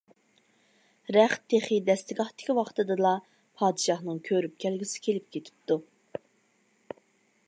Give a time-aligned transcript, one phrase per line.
[1.15, 3.11] رەخت تېخى دەستىگاھتىكى ۋاقتىدىلا،
[3.61, 5.81] پادىشاھنىڭ كۆرۈپ كەلگۈسى كېلىپ كېتىپتۇ.